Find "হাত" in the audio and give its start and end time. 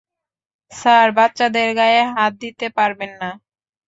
2.13-2.33